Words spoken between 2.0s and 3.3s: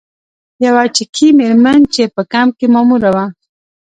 په کمپ کې ماموره وه.